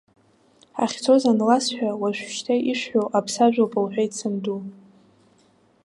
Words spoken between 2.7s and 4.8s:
ишәҳәо аԥсажәоуп лҳәеит санду.